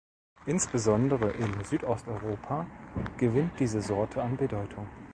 [0.47, 2.65] Insbesondere in Südosteuropa
[3.17, 4.87] gewinnt diese Sorte an Bedeutung.